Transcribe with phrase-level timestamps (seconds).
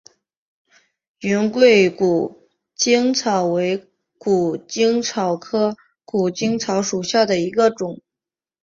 [1.19, 8.01] 云贵谷精草为谷精草科谷精草属下的一个种。